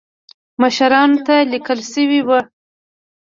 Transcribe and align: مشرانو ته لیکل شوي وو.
مشرانو 0.61 1.19
ته 1.25 1.35
لیکل 1.51 1.79
شوي 1.91 2.19
وو. 2.27 2.39